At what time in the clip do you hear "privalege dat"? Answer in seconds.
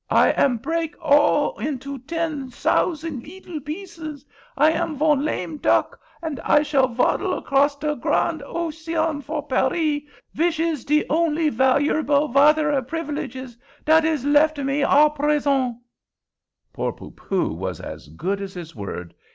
12.81-14.03